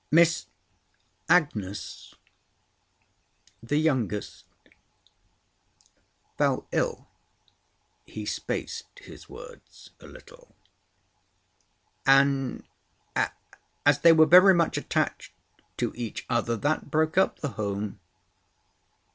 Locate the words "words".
9.29-9.91